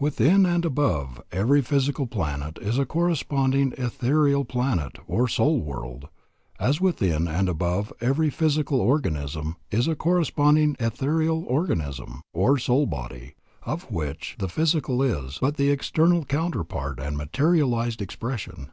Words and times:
Within 0.00 0.46
and 0.46 0.64
above 0.64 1.20
every 1.30 1.60
physical 1.60 2.06
planet 2.06 2.56
is 2.62 2.78
a 2.78 2.86
corresponding 2.86 3.74
ethereal 3.76 4.42
planet, 4.42 4.96
or 5.06 5.28
soul 5.28 5.60
world, 5.60 6.08
as 6.58 6.80
within 6.80 7.28
and 7.28 7.46
above 7.46 7.92
every 8.00 8.30
physical 8.30 8.80
organism 8.80 9.56
is 9.70 9.86
a 9.86 9.94
corresponding 9.94 10.76
ethereal 10.80 11.44
organism, 11.44 12.22
or 12.32 12.56
soul 12.56 12.86
body, 12.86 13.34
of 13.64 13.90
which 13.92 14.36
the 14.38 14.48
physical 14.48 15.02
is 15.02 15.36
but 15.42 15.58
the 15.58 15.68
external 15.70 16.24
counterpart 16.24 16.98
and 16.98 17.18
materialized 17.18 18.00
expression. 18.00 18.70